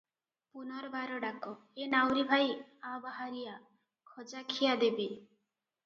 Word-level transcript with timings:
ପୁନର୍ବାର 0.53 1.19
ଡାକ 1.25 1.53
"ଏ 1.83 1.87
ନାଉରି 1.93 2.25
ଭାଇ, 2.33 2.51
ଆ 2.95 2.97
ବାହାରି 3.07 3.47
ଆ, 3.53 3.57
ଖଜାଖିଆ 4.15 4.77
ଦେବି।" 4.87 5.11